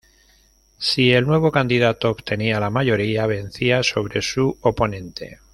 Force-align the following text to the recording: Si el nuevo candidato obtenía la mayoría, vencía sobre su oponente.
Si 0.79 1.11
el 1.11 1.27
nuevo 1.27 1.51
candidato 1.51 2.09
obtenía 2.09 2.59
la 2.59 2.71
mayoría, 2.71 3.27
vencía 3.27 3.83
sobre 3.83 4.23
su 4.23 4.57
oponente. 4.61 5.41